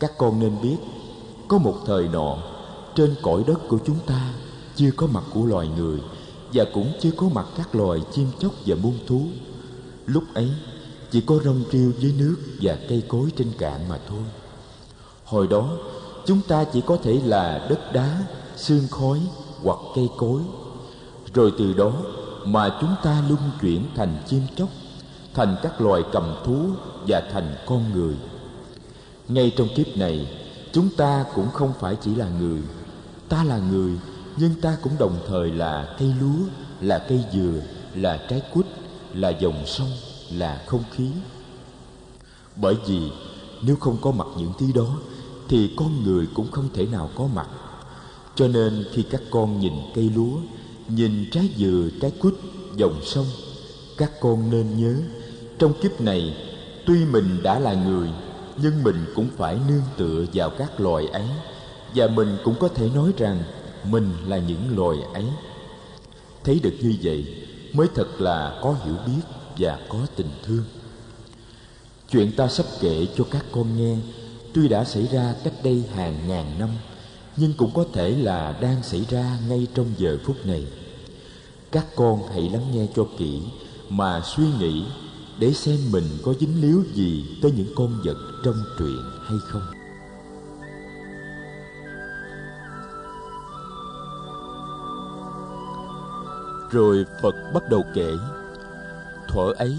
Các 0.00 0.10
con 0.18 0.40
nên 0.40 0.52
biết, 0.62 0.76
có 1.48 1.58
một 1.58 1.76
thời 1.86 2.08
nọ, 2.08 2.38
trên 2.94 3.14
cõi 3.22 3.42
đất 3.46 3.58
của 3.68 3.78
chúng 3.86 3.98
ta 4.06 4.32
chưa 4.76 4.90
có 4.96 5.06
mặt 5.06 5.22
của 5.34 5.44
loài 5.44 5.68
người 5.68 5.98
và 6.52 6.64
cũng 6.74 6.92
chưa 7.00 7.10
có 7.16 7.28
mặt 7.28 7.46
các 7.56 7.74
loài 7.74 8.00
chim 8.12 8.26
chóc 8.40 8.52
và 8.66 8.76
muôn 8.82 8.98
thú. 9.06 9.22
Lúc 10.06 10.24
ấy, 10.34 10.50
chỉ 11.10 11.20
có 11.20 11.38
rong 11.44 11.64
rêu 11.72 11.92
dưới 11.98 12.12
nước 12.18 12.36
và 12.62 12.78
cây 12.88 13.02
cối 13.08 13.30
trên 13.36 13.52
cạn 13.58 13.88
mà 13.88 13.98
thôi. 14.08 14.22
Hồi 15.24 15.46
đó, 15.46 15.78
chúng 16.26 16.40
ta 16.48 16.64
chỉ 16.64 16.80
có 16.80 16.96
thể 17.02 17.20
là 17.24 17.66
đất 17.70 17.92
đá, 17.92 18.18
xương 18.56 18.88
khói 18.90 19.20
hoặc 19.62 19.78
cây 19.94 20.08
cối. 20.16 20.40
Rồi 21.34 21.52
từ 21.58 21.72
đó 21.72 21.92
mà 22.44 22.78
chúng 22.80 22.94
ta 23.02 23.22
luân 23.28 23.40
chuyển 23.60 23.86
thành 23.96 24.18
chim 24.26 24.42
chóc, 24.56 24.68
thành 25.34 25.56
các 25.62 25.80
loài 25.80 26.02
cầm 26.12 26.34
thú 26.44 26.56
và 27.06 27.22
thành 27.32 27.54
con 27.66 27.92
người. 27.92 28.14
Ngay 29.28 29.52
trong 29.56 29.68
kiếp 29.76 29.96
này, 29.96 30.28
chúng 30.72 30.88
ta 30.96 31.24
cũng 31.34 31.50
không 31.50 31.72
phải 31.80 31.96
chỉ 32.04 32.14
là 32.14 32.28
người. 32.40 32.60
Ta 33.28 33.44
là 33.44 33.58
người, 33.58 33.92
nhưng 34.36 34.54
ta 34.60 34.76
cũng 34.82 34.92
đồng 34.98 35.18
thời 35.28 35.50
là 35.50 35.94
cây 35.98 36.14
lúa, 36.20 36.46
là 36.80 36.98
cây 37.08 37.24
dừa, 37.32 37.60
là 37.94 38.20
trái 38.30 38.42
quýt, 38.52 38.66
là 39.14 39.28
dòng 39.28 39.66
sông, 39.66 39.90
là 40.30 40.62
không 40.66 40.82
khí. 40.90 41.10
Bởi 42.56 42.76
vì 42.86 43.10
nếu 43.62 43.76
không 43.76 43.96
có 44.00 44.10
mặt 44.10 44.26
những 44.36 44.52
thứ 44.58 44.66
đó 44.74 44.96
thì 45.50 45.70
con 45.76 46.02
người 46.02 46.26
cũng 46.34 46.50
không 46.50 46.68
thể 46.74 46.86
nào 46.86 47.10
có 47.14 47.26
mặt. 47.34 47.48
Cho 48.34 48.48
nên 48.48 48.84
khi 48.92 49.02
các 49.02 49.22
con 49.30 49.60
nhìn 49.60 49.72
cây 49.94 50.10
lúa, 50.14 50.38
nhìn 50.88 51.30
trái 51.32 51.48
dừa, 51.56 51.88
trái 52.00 52.12
quýt, 52.20 52.34
dòng 52.76 53.00
sông, 53.04 53.26
các 53.96 54.10
con 54.20 54.50
nên 54.50 54.76
nhớ, 54.76 54.96
trong 55.58 55.72
kiếp 55.82 56.00
này, 56.00 56.36
tuy 56.86 57.04
mình 57.04 57.42
đã 57.42 57.58
là 57.58 57.74
người, 57.74 58.08
nhưng 58.62 58.82
mình 58.82 59.04
cũng 59.14 59.28
phải 59.36 59.58
nương 59.68 59.82
tựa 59.96 60.24
vào 60.34 60.50
các 60.50 60.80
loài 60.80 61.06
ấy, 61.06 61.26
và 61.94 62.06
mình 62.06 62.36
cũng 62.44 62.54
có 62.60 62.68
thể 62.68 62.88
nói 62.94 63.12
rằng 63.18 63.42
mình 63.84 64.12
là 64.26 64.38
những 64.38 64.76
loài 64.76 64.98
ấy. 65.14 65.24
Thấy 66.44 66.60
được 66.62 66.74
như 66.80 66.94
vậy, 67.02 67.44
mới 67.72 67.88
thật 67.94 68.20
là 68.20 68.60
có 68.62 68.76
hiểu 68.84 68.94
biết 69.06 69.22
và 69.58 69.78
có 69.88 69.98
tình 70.16 70.30
thương. 70.42 70.64
Chuyện 72.10 72.32
ta 72.36 72.48
sắp 72.48 72.66
kể 72.80 73.06
cho 73.16 73.24
các 73.30 73.44
con 73.52 73.76
nghe 73.76 73.96
tuy 74.54 74.68
đã 74.68 74.84
xảy 74.84 75.06
ra 75.06 75.34
cách 75.44 75.54
đây 75.62 75.84
hàng 75.94 76.28
ngàn 76.28 76.58
năm, 76.58 76.68
nhưng 77.36 77.52
cũng 77.56 77.70
có 77.74 77.84
thể 77.92 78.10
là 78.10 78.58
đang 78.60 78.82
xảy 78.82 79.06
ra 79.10 79.38
ngay 79.48 79.66
trong 79.74 79.86
giờ 79.96 80.18
phút 80.24 80.36
này. 80.46 80.66
Các 81.72 81.86
con 81.96 82.22
hãy 82.32 82.50
lắng 82.52 82.64
nghe 82.72 82.86
cho 82.96 83.06
kỹ 83.18 83.42
mà 83.88 84.20
suy 84.24 84.44
nghĩ 84.58 84.84
để 85.38 85.52
xem 85.52 85.78
mình 85.92 86.04
có 86.24 86.34
dính 86.40 86.60
líu 86.60 86.84
gì 86.94 87.24
tới 87.42 87.52
những 87.56 87.74
con 87.76 88.00
vật 88.04 88.16
trong 88.44 88.56
truyện 88.78 89.02
hay 89.26 89.38
không. 89.48 89.62
Rồi 96.70 97.04
phật 97.22 97.34
bắt 97.54 97.62
đầu 97.70 97.82
kể. 97.94 98.12
Thuở 99.28 99.52
ấy, 99.58 99.78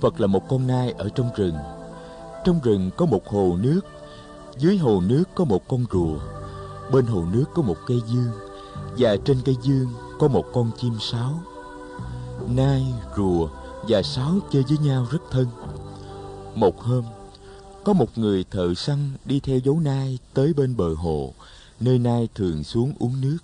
phật 0.00 0.20
là 0.20 0.26
một 0.26 0.48
con 0.48 0.66
nai 0.66 0.94
ở 0.98 1.08
trong 1.08 1.30
rừng. 1.36 1.56
Trong 2.44 2.60
rừng 2.62 2.90
có 2.96 3.06
một 3.06 3.26
hồ 3.26 3.56
nước 3.60 3.80
dưới 4.58 4.76
hồ 4.76 5.00
nước 5.00 5.24
có 5.34 5.44
một 5.44 5.68
con 5.68 5.84
rùa, 5.92 6.18
bên 6.92 7.06
hồ 7.06 7.24
nước 7.32 7.44
có 7.54 7.62
một 7.62 7.76
cây 7.86 8.00
dương, 8.06 8.30
và 8.98 9.16
trên 9.24 9.40
cây 9.44 9.56
dương 9.62 9.86
có 10.18 10.28
một 10.28 10.44
con 10.52 10.70
chim 10.80 10.92
sáo. 11.00 11.40
Nai 12.48 12.86
rùa 13.16 13.48
và 13.88 14.02
sáo 14.02 14.38
chơi 14.52 14.62
với 14.68 14.78
nhau 14.78 15.06
rất 15.10 15.22
thân. 15.30 15.46
Một 16.54 16.80
hôm, 16.82 17.04
có 17.84 17.92
một 17.92 18.18
người 18.18 18.44
thợ 18.50 18.74
săn 18.74 19.10
đi 19.24 19.40
theo 19.40 19.58
dấu 19.58 19.80
nai 19.80 20.18
tới 20.34 20.52
bên 20.52 20.76
bờ 20.76 20.94
hồ, 20.94 21.34
nơi 21.80 21.98
nai 21.98 22.28
thường 22.34 22.64
xuống 22.64 22.92
uống 22.98 23.20
nước. 23.20 23.38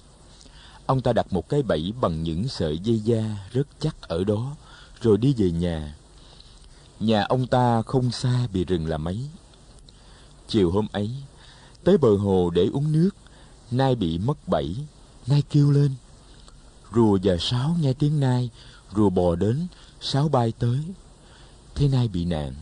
Ông 0.86 1.00
ta 1.00 1.12
đặt 1.12 1.32
một 1.32 1.48
cái 1.48 1.62
bẫy 1.62 1.92
bằng 2.00 2.22
những 2.22 2.48
sợi 2.48 2.78
dây 2.78 2.98
da 2.98 3.24
rất 3.52 3.66
chắc 3.80 3.96
ở 4.00 4.24
đó, 4.24 4.56
rồi 5.00 5.16
đi 5.16 5.34
về 5.36 5.50
nhà. 5.50 5.94
Nhà 7.00 7.22
ông 7.22 7.46
ta 7.46 7.82
không 7.82 8.10
xa 8.10 8.46
bị 8.52 8.64
rừng 8.64 8.86
là 8.86 8.98
mấy 8.98 9.28
chiều 10.52 10.70
hôm 10.70 10.86
ấy, 10.92 11.10
tới 11.84 11.98
bờ 11.98 12.16
hồ 12.16 12.50
để 12.50 12.68
uống 12.72 12.92
nước, 12.92 13.10
nai 13.70 13.94
bị 13.94 14.18
mất 14.18 14.48
bẫy, 14.48 14.76
nai 15.26 15.42
kêu 15.50 15.70
lên. 15.70 15.90
Rùa 16.94 17.18
và 17.22 17.36
sáo 17.40 17.76
nghe 17.80 17.92
tiếng 17.92 18.20
nai, 18.20 18.50
rùa 18.96 19.10
bò 19.10 19.34
đến, 19.34 19.66
sáo 20.00 20.28
bay 20.28 20.52
tới. 20.58 20.78
Thế 21.74 21.88
nai 21.88 22.08
bị 22.08 22.24
nạn, 22.24 22.54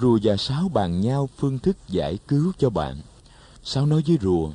rùa 0.00 0.18
và 0.22 0.36
sáo 0.36 0.68
bàn 0.68 1.00
nhau 1.00 1.28
phương 1.36 1.58
thức 1.58 1.76
giải 1.88 2.18
cứu 2.28 2.52
cho 2.58 2.70
bạn. 2.70 2.96
Sáo 3.64 3.86
nói 3.86 4.02
với 4.06 4.18
rùa, 4.22 4.50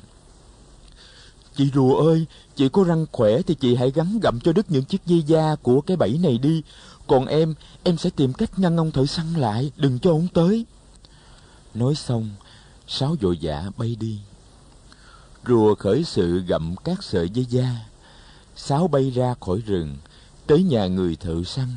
chị 1.55 1.69
rùa 1.73 1.95
ơi, 1.95 2.25
chị 2.55 2.69
có 2.69 2.83
răng 2.83 3.05
khỏe 3.11 3.41
thì 3.41 3.55
chị 3.55 3.75
hãy 3.75 3.91
gắn 3.91 4.19
gặm 4.19 4.39
cho 4.39 4.53
đứt 4.53 4.71
những 4.71 4.85
chiếc 4.85 5.05
dây 5.05 5.21
da 5.21 5.55
của 5.55 5.81
cái 5.81 5.97
bẫy 5.97 6.17
này 6.17 6.37
đi. 6.37 6.63
Còn 7.07 7.25
em 7.25 7.53
em 7.83 7.97
sẽ 7.97 8.09
tìm 8.09 8.33
cách 8.33 8.59
ngăn 8.59 8.77
ông 8.77 8.91
thợ 8.91 9.05
săn 9.05 9.33
lại, 9.33 9.71
đừng 9.77 9.99
cho 9.99 10.11
ông 10.11 10.27
tới. 10.33 10.65
Nói 11.73 11.95
xong 11.95 12.29
sáo 12.87 13.15
vội 13.21 13.37
vã 13.41 13.71
bay 13.77 13.95
đi. 13.99 14.19
Rùa 15.47 15.75
khởi 15.75 16.03
sự 16.03 16.39
gặm 16.47 16.75
các 16.83 17.03
sợi 17.03 17.29
dây 17.29 17.45
da. 17.45 17.85
Sáo 18.55 18.87
bay 18.87 19.11
ra 19.11 19.35
khỏi 19.41 19.59
rừng, 19.65 19.97
tới 20.47 20.63
nhà 20.63 20.87
người 20.87 21.15
thợ 21.15 21.43
săn 21.45 21.67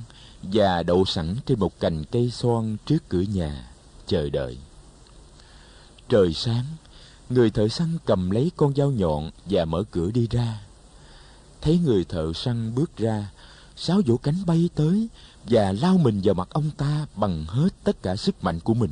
và 0.42 0.82
đậu 0.82 1.04
sẵn 1.04 1.36
trên 1.46 1.58
một 1.60 1.80
cành 1.80 2.04
cây 2.04 2.30
xoan 2.30 2.76
trước 2.86 3.08
cửa 3.08 3.20
nhà, 3.20 3.70
chờ 4.06 4.30
đợi. 4.30 4.58
Trời 6.08 6.32
sáng, 6.34 6.64
người 7.30 7.50
thợ 7.50 7.68
săn 7.68 7.98
cầm 8.04 8.30
lấy 8.30 8.50
con 8.56 8.74
dao 8.74 8.90
nhọn 8.90 9.30
và 9.44 9.64
mở 9.64 9.82
cửa 9.90 10.10
đi 10.10 10.28
ra. 10.30 10.60
Thấy 11.60 11.78
người 11.84 12.04
thợ 12.04 12.32
săn 12.34 12.74
bước 12.74 12.96
ra 12.96 13.30
sáo 13.76 14.00
vỗ 14.06 14.16
cánh 14.16 14.46
bay 14.46 14.68
tới 14.74 15.08
và 15.44 15.72
lao 15.72 15.98
mình 15.98 16.20
vào 16.24 16.34
mặt 16.34 16.48
ông 16.50 16.70
ta 16.76 17.06
bằng 17.14 17.44
hết 17.44 17.68
tất 17.84 18.02
cả 18.02 18.16
sức 18.16 18.44
mạnh 18.44 18.60
của 18.60 18.74
mình 18.74 18.90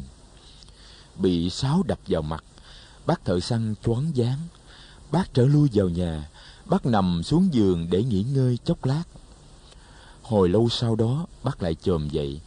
bị 1.17 1.51
sáo 1.51 1.83
đập 1.87 1.99
vào 2.09 2.23
mặt. 2.23 2.45
Bác 3.07 3.25
thợ 3.25 3.41
săn 3.41 3.75
choáng 3.85 4.13
váng. 4.15 4.39
Bác 5.13 5.35
trở 5.35 5.47
lui 5.47 5.69
vào 5.73 5.89
nhà. 5.89 6.29
Bác 6.67 6.87
nằm 6.87 7.23
xuống 7.23 7.49
giường 7.53 7.87
để 7.91 8.03
nghỉ 8.03 8.23
ngơi 8.23 8.59
chốc 8.65 8.85
lát. 8.85 9.05
Hồi 10.23 10.49
lâu 10.49 10.69
sau 10.69 10.97
đó, 10.97 11.27
bác 11.43 11.63
lại 11.63 11.77
chồm 11.83 12.09
dậy, 12.09 12.41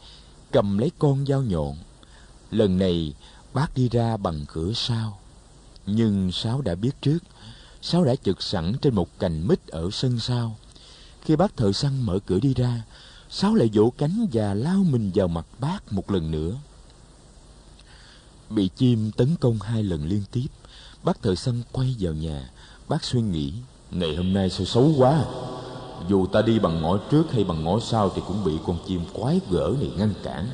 cầm 0.52 0.78
lấy 0.78 0.92
con 1.00 1.26
dao 1.26 1.42
nhọn. 1.42 1.76
Lần 2.52 2.78
này, 2.78 3.14
bác 3.54 3.76
đi 3.76 3.90
ra 3.90 4.18
bằng 4.18 4.46
cửa 4.48 4.74
sau. 4.76 5.20
Nhưng 5.86 6.32
sáu 6.32 6.62
đã 6.62 6.76
biết 6.76 6.92
trước, 7.02 7.18
sáu 7.82 8.04
đã 8.04 8.16
chực 8.16 8.42
sẵn 8.42 8.74
trên 8.82 8.96
một 8.96 9.20
cành 9.20 9.48
mít 9.48 9.68
ở 9.68 9.90
sân 9.92 10.20
sau. 10.20 10.58
Khi 11.22 11.36
bác 11.36 11.58
thợ 11.58 11.72
săn 11.72 12.02
mở 12.02 12.20
cửa 12.26 12.40
đi 12.40 12.54
ra, 12.54 12.84
sáu 13.30 13.56
lại 13.56 13.70
vỗ 13.74 13.94
cánh 13.98 14.28
và 14.34 14.54
lao 14.54 14.84
mình 14.90 15.12
vào 15.16 15.28
mặt 15.28 15.46
bác 15.60 15.94
một 15.94 16.12
lần 16.12 16.32
nữa 16.32 16.56
bị 18.50 18.70
chim 18.78 19.12
tấn 19.12 19.36
công 19.40 19.60
hai 19.60 19.84
lần 19.84 20.06
liên 20.06 20.24
tiếp, 20.32 20.48
bác 21.04 21.22
thợ 21.22 21.36
săn 21.36 21.62
quay 21.72 21.96
vào 22.00 22.14
nhà. 22.14 22.50
Bác 22.88 23.04
suy 23.04 23.22
nghĩ 23.22 23.54
ngày 23.92 24.16
hôm 24.16 24.34
nay 24.34 24.50
sao 24.50 24.66
xấu 24.66 24.94
quá. 24.98 25.26
Dù 26.10 26.26
ta 26.26 26.42
đi 26.42 26.60
bằng 26.60 26.82
ngõ 26.82 26.98
trước 27.12 27.32
hay 27.32 27.44
bằng 27.44 27.64
ngõ 27.64 27.80
sau 27.80 28.12
thì 28.16 28.22
cũng 28.28 28.44
bị 28.44 28.54
con 28.66 28.78
chim 28.88 29.02
quái 29.14 29.40
gở 29.50 29.74
này 29.80 29.92
ngăn 29.98 30.14
cản. 30.24 30.48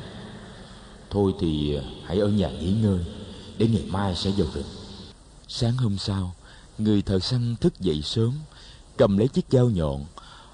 Thôi 1.10 1.32
thì 1.40 1.76
à, 1.76 1.82
hãy 2.04 2.18
ở 2.18 2.28
nhà 2.28 2.50
nghỉ 2.50 2.72
ngơi, 2.72 3.04
để 3.58 3.68
ngày 3.68 3.84
mai 3.88 4.16
sẽ 4.16 4.30
vào 4.36 4.46
rừng. 4.54 4.64
Sáng 5.48 5.76
hôm 5.76 5.98
sau, 5.98 6.34
người 6.78 7.02
thợ 7.02 7.18
săn 7.18 7.56
thức 7.60 7.80
dậy 7.80 8.02
sớm, 8.02 8.32
cầm 8.96 9.18
lấy 9.18 9.28
chiếc 9.28 9.44
dao 9.50 9.70
nhọn. 9.70 10.04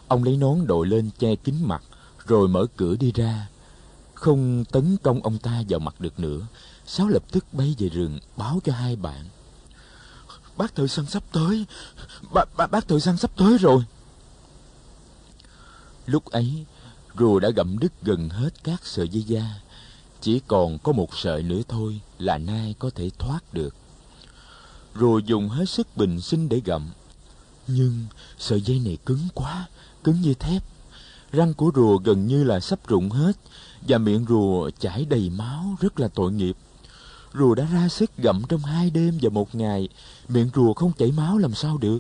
Ông 0.09 0.25
lấy 0.25 0.37
nón 0.37 0.67
đội 0.67 0.87
lên 0.87 1.11
che 1.19 1.35
kín 1.35 1.55
mặt, 1.63 1.83
rồi 2.27 2.49
mở 2.49 2.67
cửa 2.77 2.97
đi 2.97 3.13
ra 3.13 3.47
không 4.21 4.65
tấn 4.65 4.97
công 5.03 5.23
ông 5.23 5.39
ta 5.39 5.63
vào 5.69 5.81
mặt 5.81 6.01
được 6.01 6.21
nữa 6.21 6.47
sáu 6.87 7.09
lập 7.09 7.23
tức 7.31 7.45
bay 7.53 7.77
về 7.79 7.89
rừng 7.89 8.19
báo 8.37 8.61
cho 8.65 8.73
hai 8.73 8.97
bạn. 8.97 9.25
Bác 10.57 10.75
thợ 10.75 10.87
săn 10.87 11.07
sắp 11.07 11.23
tới 11.33 11.67
bác, 12.35 12.45
bác, 12.57 12.71
bác 12.71 12.89
thợ 12.89 12.99
săn 12.99 13.17
sắp 13.17 13.31
tới 13.37 13.59
rồi. 13.59 13.85
Lúc 16.07 16.25
ấy 16.25 16.65
rùa 17.19 17.41
đã 17.41 17.51
gặm 17.57 17.79
đứt 17.79 17.93
gần 18.03 18.29
hết 18.29 18.65
các 18.65 18.87
sợi 18.87 19.09
dây 19.09 19.23
da. 19.23 19.61
Chỉ 20.21 20.41
còn 20.47 20.79
có 20.79 20.93
một 20.93 21.17
sợi 21.17 21.43
nữa 21.43 21.61
thôi 21.69 22.01
là 22.19 22.39
nai 22.39 22.75
có 22.79 22.91
thể 22.95 23.11
thoát 23.19 23.55
được. 23.55 23.75
Rùa 24.95 25.19
dùng 25.19 25.49
hết 25.49 25.69
sức 25.69 25.97
bình 25.97 26.21
sinh 26.21 26.49
để 26.49 26.61
gặm. 26.65 26.91
Nhưng 27.67 28.05
sợi 28.39 28.61
dây 28.61 28.79
này 28.79 28.99
cứng 29.07 29.29
quá 29.35 29.69
cứng 30.05 30.21
như 30.21 30.35
thép. 30.35 30.63
Răng 31.33 31.55
của 31.55 31.71
rùa 31.75 31.99
gần 31.99 32.27
như 32.27 32.45
là 32.45 32.61
sắp 32.61 32.89
rụng 32.89 33.11
hết 33.11 33.33
và 33.89 33.99
miệng 33.99 34.25
rùa 34.29 34.71
chảy 34.79 35.05
đầy 35.05 35.31
máu, 35.31 35.77
rất 35.81 36.01
là 36.01 36.09
tội 36.09 36.33
nghiệp. 36.33 36.57
Rùa 37.35 37.55
đã 37.55 37.65
ra 37.73 37.89
sức 37.89 38.11
gặm 38.17 38.43
trong 38.49 38.61
hai 38.61 38.91
đêm 38.91 39.19
và 39.23 39.31
một 39.31 39.55
ngày. 39.55 39.89
Miệng 40.29 40.51
rùa 40.55 40.73
không 40.73 40.93
chảy 40.99 41.13
máu 41.13 41.39
làm 41.39 41.55
sao 41.55 41.79
được. 41.79 41.99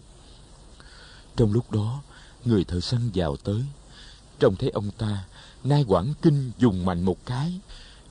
Trong 1.36 1.52
lúc 1.52 1.72
đó, 1.72 2.02
người 2.44 2.64
thợ 2.64 2.80
săn 2.80 3.10
vào 3.14 3.36
tới. 3.36 3.62
Trông 4.38 4.56
thấy 4.56 4.70
ông 4.70 4.90
ta, 4.98 5.24
nai 5.64 5.84
quảng 5.88 6.14
kinh 6.22 6.50
dùng 6.58 6.84
mạnh 6.84 7.02
một 7.02 7.26
cái. 7.26 7.60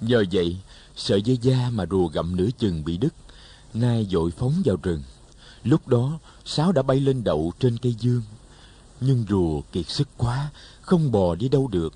Nhờ 0.02 0.24
vậy, 0.32 0.58
sợi 0.96 1.22
dây 1.22 1.38
da 1.42 1.70
mà 1.70 1.86
rùa 1.92 2.08
gặm 2.08 2.36
nửa 2.36 2.50
chừng 2.58 2.86
bị 2.86 2.98
đứt, 2.98 3.14
nai 3.74 4.08
dội 4.12 4.32
phóng 4.32 4.62
vào 4.66 4.78
rừng. 4.84 5.04
Lúc 5.64 5.88
đó, 5.88 6.20
sáo 6.46 6.72
đã 6.72 6.82
bay 6.82 7.00
lên 7.00 7.24
đậu 7.24 7.54
trên 7.60 7.78
cây 7.78 7.96
dương. 8.00 8.22
Nhưng 9.02 9.26
rùa 9.30 9.62
kiệt 9.72 9.90
sức 9.90 10.08
quá, 10.18 10.50
không 10.82 11.12
bò 11.12 11.36
đi 11.36 11.50
đâu 11.50 11.68
được. 11.68 11.94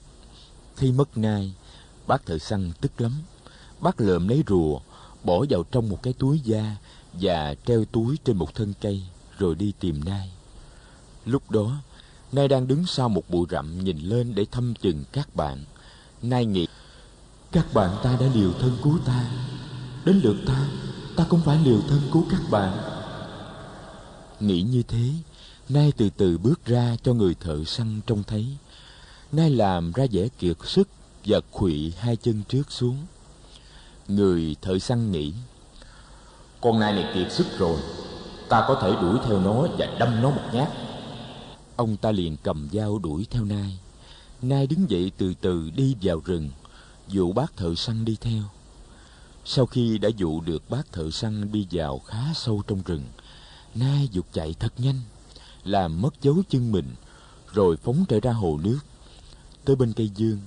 Khi 0.76 0.92
mất 0.92 1.18
nai 1.18 1.54
bác 2.08 2.26
thợ 2.26 2.38
săn 2.38 2.72
tức 2.82 3.02
lắm. 3.02 3.12
Bác 3.80 4.02
lượm 4.02 4.28
lấy 4.28 4.44
rùa, 4.48 4.80
bỏ 5.24 5.46
vào 5.50 5.64
trong 5.72 5.90
một 5.90 6.04
cái 6.04 6.14
túi 6.14 6.40
da 6.40 6.76
và 7.14 7.56
treo 7.66 7.86
túi 7.86 8.18
trên 8.24 8.38
một 8.38 8.56
thân 8.56 8.74
cây, 8.82 9.04
rồi 9.38 9.56
đi 9.56 9.74
tìm 9.80 10.04
nai. 10.06 10.32
Lúc 11.26 11.52
đó, 11.52 11.78
nai 12.32 12.48
đang 12.48 12.68
đứng 12.68 12.86
sau 12.86 13.10
một 13.10 13.30
bụi 13.30 13.46
rậm 13.50 13.84
nhìn 13.84 14.00
lên 14.00 14.36
để 14.36 14.46
thăm 14.52 14.74
chừng 14.82 15.04
các 15.12 15.36
bạn. 15.36 15.64
Nai 16.22 16.46
nghĩ, 16.46 16.68
các 17.52 17.74
bạn 17.74 17.98
ta 18.04 18.18
đã 18.20 18.28
liều 18.34 18.54
thân 18.54 18.78
cứu 18.84 19.00
ta. 19.06 19.32
Đến 20.06 20.20
lượt 20.24 20.38
ta 20.46 20.68
ta 21.16 21.26
cũng 21.30 21.42
phải 21.42 21.60
liều 21.66 21.82
thân 21.82 22.02
cứu 22.14 22.26
các 22.30 22.42
bạn. 22.52 22.78
Nghĩ 24.40 24.62
như 24.62 24.84
thế, 24.84 25.10
nai 25.70 25.92
từ 25.98 26.10
từ 26.10 26.38
bước 26.38 26.66
ra 26.66 26.96
cho 27.04 27.14
người 27.14 27.36
thợ 27.40 27.64
săn 27.64 28.02
trông 28.08 28.24
thấy. 28.24 28.48
Nai 29.32 29.50
làm 29.50 29.92
ra 29.92 30.06
vẻ 30.12 30.28
kiệt 30.40 30.58
sức 30.66 30.88
và 31.26 31.40
khuỵu 31.52 31.92
hai 31.98 32.16
chân 32.16 32.44
trước 32.50 32.72
xuống. 32.72 32.98
Người 34.08 34.56
thợ 34.62 34.80
săn 34.80 35.12
nghĩ, 35.12 35.34
con 36.62 36.80
nai 36.80 36.94
này 36.94 37.12
kiệt 37.14 37.32
sức 37.32 37.48
rồi, 37.58 37.80
ta 38.50 38.66
có 38.68 38.80
thể 38.82 39.02
đuổi 39.02 39.20
theo 39.26 39.40
nó 39.40 39.68
và 39.78 39.96
đâm 40.00 40.22
nó 40.22 40.30
một 40.30 40.44
nhát. 40.54 40.70
Ông 41.76 41.98
ta 41.98 42.12
liền 42.12 42.38
cầm 42.44 42.70
dao 42.74 43.00
đuổi 43.00 43.28
theo 43.30 43.46
nai. 43.46 43.80
Nai 44.42 44.68
đứng 44.68 44.90
dậy 44.90 45.12
từ 45.18 45.34
từ 45.42 45.70
đi 45.76 45.96
vào 46.02 46.22
rừng, 46.26 46.50
dụ 47.08 47.32
bác 47.32 47.58
thợ 47.58 47.76
săn 47.76 48.06
đi 48.06 48.18
theo. 48.22 48.44
Sau 49.46 49.66
khi 49.66 49.98
đã 49.98 50.10
dụ 50.18 50.42
được 50.42 50.70
bác 50.70 50.92
thợ 50.92 51.12
săn 51.12 51.52
đi 51.52 51.68
vào 51.72 52.00
khá 52.00 52.24
sâu 52.36 52.64
trong 52.68 52.82
rừng, 52.86 53.04
nai 53.76 54.10
dục 54.12 54.26
chạy 54.34 54.56
thật 54.60 54.74
nhanh, 54.78 55.00
làm 55.64 56.02
mất 56.02 56.22
dấu 56.22 56.36
chân 56.50 56.72
mình, 56.72 56.96
rồi 57.54 57.78
phóng 57.78 58.06
trở 58.10 58.20
ra 58.20 58.32
hồ 58.32 58.60
nước. 58.64 58.80
Tới 59.66 59.76
bên 59.76 59.94
cây 59.94 60.12
dương 60.16 60.40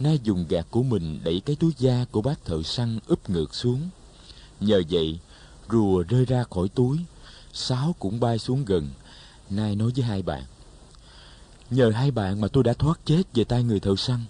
na 0.00 0.12
dùng 0.12 0.44
gạt 0.48 0.66
của 0.70 0.82
mình 0.82 1.20
đẩy 1.24 1.40
cái 1.40 1.56
túi 1.56 1.72
da 1.78 2.04
của 2.10 2.22
bác 2.22 2.44
thợ 2.44 2.62
săn 2.62 2.98
úp 3.06 3.30
ngược 3.30 3.54
xuống. 3.54 3.88
Nhờ 4.60 4.82
vậy, 4.90 5.18
rùa 5.70 6.02
rơi 6.08 6.24
ra 6.24 6.44
khỏi 6.50 6.68
túi, 6.68 6.98
sáo 7.52 7.94
cũng 7.98 8.20
bay 8.20 8.38
xuống 8.38 8.64
gần. 8.64 8.88
Nai 9.50 9.76
nói 9.76 9.90
với 9.96 10.04
hai 10.04 10.22
bạn, 10.22 10.42
nhờ 11.70 11.90
hai 11.90 12.10
bạn 12.10 12.40
mà 12.40 12.48
tôi 12.48 12.64
đã 12.64 12.72
thoát 12.72 13.00
chết 13.04 13.22
về 13.34 13.44
tay 13.44 13.62
người 13.62 13.80
thợ 13.80 13.96
săn. 13.96 14.20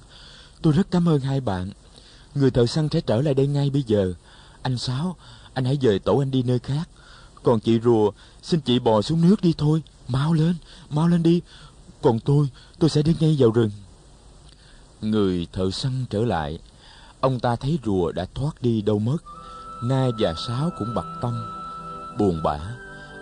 Tôi 0.62 0.72
rất 0.72 0.90
cảm 0.90 1.08
ơn 1.08 1.20
hai 1.20 1.40
bạn. 1.40 1.70
Người 2.34 2.50
thợ 2.50 2.66
săn 2.66 2.88
sẽ 2.92 3.00
trở 3.00 3.22
lại 3.22 3.34
đây 3.34 3.46
ngay 3.46 3.70
bây 3.70 3.82
giờ. 3.82 4.14
Anh 4.62 4.78
sáu 4.78 5.16
anh 5.54 5.64
hãy 5.64 5.78
dời 5.82 5.98
tổ 5.98 6.18
anh 6.18 6.30
đi 6.30 6.42
nơi 6.42 6.58
khác. 6.58 6.88
Còn 7.42 7.60
chị 7.60 7.80
rùa, 7.84 8.10
xin 8.42 8.60
chị 8.60 8.78
bò 8.78 9.02
xuống 9.02 9.20
nước 9.20 9.42
đi 9.42 9.54
thôi. 9.58 9.82
Mau 10.08 10.32
lên 10.32 10.54
mau 10.90 11.08
lên 11.08 11.22
đi. 11.22 11.40
Còn 12.02 12.20
tôi 12.20 12.48
tôi 12.78 12.90
sẽ 12.90 13.02
đi 13.02 13.16
ngay 13.20 13.36
vào 13.38 13.50
rừng 13.50 13.70
người 15.00 15.46
thợ 15.52 15.70
săn 15.70 16.04
trở 16.10 16.24
lại 16.24 16.58
ông 17.20 17.40
ta 17.40 17.56
thấy 17.56 17.78
rùa 17.84 18.12
đã 18.12 18.26
thoát 18.34 18.62
đi 18.62 18.82
đâu 18.82 18.98
mất 18.98 19.18
nai 19.82 20.10
và 20.18 20.34
sáo 20.46 20.70
cũng 20.78 20.94
bặt 20.94 21.06
tâm 21.22 21.46
buồn 22.18 22.42
bã 22.44 22.58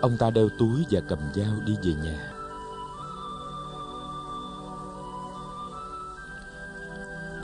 ông 0.00 0.16
ta 0.18 0.30
đeo 0.30 0.48
túi 0.58 0.84
và 0.90 1.00
cầm 1.08 1.18
dao 1.34 1.54
đi 1.66 1.74
về 1.82 1.94
nhà 2.04 2.34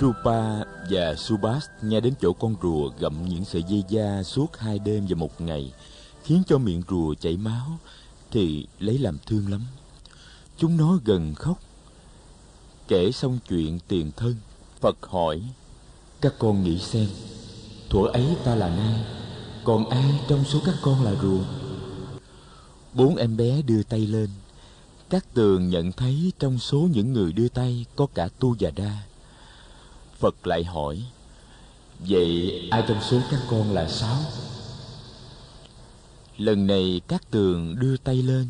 Rupa 0.00 0.64
và 0.90 1.14
Subas 1.14 1.66
nghe 1.82 2.00
đến 2.00 2.14
chỗ 2.20 2.32
con 2.32 2.54
rùa 2.62 2.90
gặm 2.98 3.28
những 3.28 3.44
sợi 3.44 3.62
dây 3.62 3.84
da 3.88 4.22
suốt 4.22 4.56
hai 4.58 4.78
đêm 4.78 5.06
và 5.08 5.16
một 5.16 5.40
ngày, 5.40 5.72
khiến 6.24 6.42
cho 6.46 6.58
miệng 6.58 6.82
rùa 6.88 7.14
chảy 7.14 7.36
máu, 7.36 7.66
thì 8.30 8.66
lấy 8.78 8.98
làm 8.98 9.18
thương 9.26 9.50
lắm. 9.50 9.60
Chúng 10.56 10.76
nó 10.76 10.98
gần 11.04 11.34
khóc. 11.34 11.58
Kể 12.90 13.12
xong 13.12 13.38
chuyện 13.48 13.78
tiền 13.88 14.10
thân, 14.16 14.36
Phật 14.80 14.96
hỏi, 15.02 15.42
các 16.20 16.34
con 16.38 16.64
nghĩ 16.64 16.78
xem, 16.78 17.06
thuở 17.90 18.06
ấy 18.12 18.26
ta 18.44 18.54
là 18.54 18.76
nai, 18.76 19.04
còn 19.64 19.88
ai 19.88 20.20
trong 20.28 20.44
số 20.44 20.60
các 20.64 20.74
con 20.82 21.04
là 21.04 21.14
rùa? 21.22 21.40
Bốn 22.94 23.16
em 23.16 23.36
bé 23.36 23.62
đưa 23.62 23.82
tay 23.82 24.06
lên. 24.06 24.28
Các 25.10 25.34
tường 25.34 25.68
nhận 25.68 25.92
thấy 25.92 26.32
trong 26.38 26.58
số 26.58 26.88
những 26.92 27.12
người 27.12 27.32
đưa 27.32 27.48
tay 27.48 27.84
có 27.96 28.06
cả 28.14 28.28
Tu 28.38 28.56
và 28.60 28.70
Đa 28.70 29.02
Phật 30.18 30.46
lại 30.46 30.64
hỏi 30.64 31.02
Vậy 31.98 32.68
ai 32.70 32.84
trong 32.88 33.02
số 33.10 33.20
các 33.30 33.40
con 33.50 33.72
là 33.72 33.88
sáu? 33.88 34.16
Lần 36.38 36.66
này 36.66 37.00
các 37.08 37.30
tường 37.30 37.76
đưa 37.78 37.96
tay 37.96 38.22
lên 38.22 38.48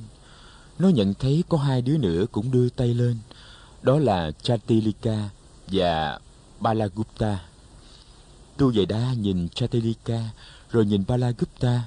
Nó 0.79 0.89
nhận 0.89 1.15
thấy 1.15 1.45
có 1.49 1.59
hai 1.59 1.83
đứa 1.83 1.97
nữa 1.97 2.25
cũng 2.33 2.51
đưa 2.51 2.69
tay 2.69 2.95
lên 2.95 3.17
đó 3.83 3.99
là 3.99 4.31
Chatilika 4.43 5.29
và 5.67 6.19
Balagupta. 6.61 7.39
Tu 8.57 8.71
Vệ 8.71 8.85
Đa 8.85 9.13
nhìn 9.13 9.49
Chatilika 9.49 10.21
Rồi 10.71 10.87
nhìn 10.87 11.05
Balagupta. 11.09 11.83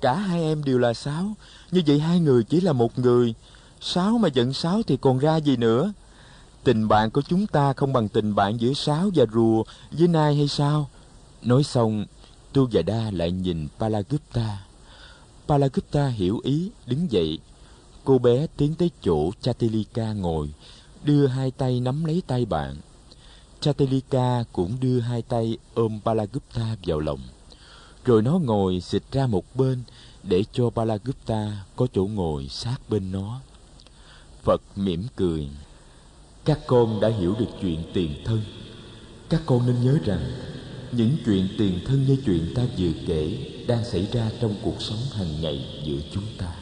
Cả 0.00 0.14
hai 0.14 0.42
em 0.42 0.64
đều 0.64 0.78
là 0.78 0.94
sáu. 0.94 1.34
Như 1.70 1.82
vậy 1.86 1.98
hai 2.00 2.20
người 2.20 2.44
chỉ 2.44 2.60
là 2.60 2.72
một 2.72 2.98
người. 2.98 3.34
Sáu 3.80 4.18
mà 4.18 4.28
giận 4.28 4.52
sáu 4.52 4.82
thì 4.82 4.96
còn 4.96 5.18
ra 5.18 5.36
gì 5.36 5.56
nữa? 5.56 5.92
Tình 6.64 6.88
bạn 6.88 7.10
của 7.10 7.22
chúng 7.22 7.46
ta 7.46 7.72
không 7.72 7.92
bằng 7.92 8.08
tình 8.08 8.34
bạn 8.34 8.60
giữa 8.60 8.72
sáo 8.72 9.10
và 9.14 9.24
rùa, 9.32 9.62
với 9.90 10.08
nai 10.08 10.36
hay 10.36 10.48
sao? 10.48 10.90
Nói 11.42 11.64
xong 11.64 12.06
tu 12.52 12.68
và 12.72 12.82
đa 12.82 13.10
lại 13.10 13.30
nhìn 13.30 13.68
palagupta 13.78 14.66
palagupta 15.46 16.08
hiểu 16.08 16.40
ý, 16.44 16.70
đứng 16.86 17.12
dậy 17.12 17.38
cô 18.06 18.18
bé 18.18 18.46
tiến 18.56 18.74
tới 18.74 18.90
chỗ 19.02 19.30
chatilika 19.40 20.12
ngồi, 20.12 20.48
đưa 21.04 21.26
hai 21.26 21.50
tay 21.50 21.80
nắm 21.80 22.04
lấy 22.04 22.22
tay 22.26 22.44
bạn. 22.44 22.76
Chatilika 23.60 24.44
cũng 24.52 24.76
đưa 24.80 25.00
hai 25.00 25.22
tay 25.22 25.58
ôm 25.74 26.00
Balagupta 26.04 26.76
vào 26.86 27.00
lòng. 27.00 27.20
Rồi 28.04 28.22
nó 28.22 28.38
ngồi 28.38 28.80
xịt 28.80 29.02
ra 29.12 29.26
một 29.26 29.44
bên 29.54 29.82
để 30.22 30.44
cho 30.52 30.70
Balagupta 30.70 31.64
có 31.76 31.86
chỗ 31.92 32.06
ngồi 32.06 32.48
sát 32.48 32.76
bên 32.88 33.12
nó. 33.12 33.40
Phật 34.42 34.62
mỉm 34.76 35.06
cười. 35.16 35.48
Các 36.44 36.58
con 36.66 37.00
đã 37.00 37.08
hiểu 37.08 37.34
được 37.38 37.50
chuyện 37.62 37.82
tiền 37.94 38.22
thân. 38.24 38.42
Các 39.28 39.42
con 39.46 39.66
nên 39.66 39.84
nhớ 39.84 39.98
rằng, 40.04 40.30
những 40.92 41.16
chuyện 41.24 41.48
tiền 41.58 41.80
thân 41.86 42.06
như 42.06 42.16
chuyện 42.26 42.52
ta 42.54 42.62
vừa 42.78 42.92
kể 43.06 43.52
đang 43.68 43.84
xảy 43.84 44.06
ra 44.12 44.30
trong 44.40 44.54
cuộc 44.62 44.82
sống 44.82 45.00
hàng 45.12 45.40
ngày 45.40 45.82
giữa 45.84 46.00
chúng 46.12 46.26
ta. 46.38 46.55